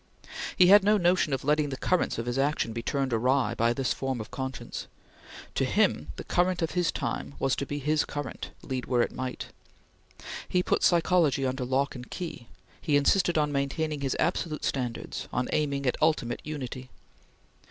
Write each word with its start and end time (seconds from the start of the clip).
He 0.57 0.65
had 0.65 0.83
no 0.83 0.97
notion 0.97 1.31
of 1.31 1.43
letting 1.43 1.69
the 1.69 1.77
currents 1.77 2.17
of 2.17 2.25
his 2.25 2.39
action 2.39 2.73
be 2.73 2.81
turned 2.81 3.13
awry 3.13 3.53
by 3.53 3.71
this 3.71 3.93
form 3.93 4.19
of 4.19 4.31
conscience. 4.31 4.87
To 5.53 5.63
him, 5.63 6.11
the 6.15 6.23
current 6.23 6.63
of 6.63 6.71
his 6.71 6.91
time 6.91 7.35
was 7.37 7.55
to 7.57 7.67
be 7.67 7.77
his 7.77 8.03
current, 8.03 8.49
lead 8.63 8.87
where 8.87 9.03
it 9.03 9.11
might. 9.11 9.49
He 10.49 10.63
put 10.63 10.81
psychology 10.81 11.45
under 11.45 11.65
lock 11.65 11.93
and 11.93 12.09
key; 12.09 12.47
he 12.81 12.97
insisted 12.97 13.37
on 13.37 13.51
maintaining 13.51 14.01
his 14.01 14.17
absolute 14.19 14.65
standards; 14.65 15.27
on 15.31 15.47
aiming 15.53 15.85
at 15.85 16.01
ultimate 16.01 16.41
Unity. 16.43 16.89